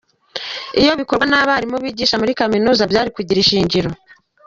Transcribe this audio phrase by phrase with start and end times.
[0.81, 3.89] Iyo bikorwa n’abarimu bigisha muri kaminuza byari kugira ishingiro.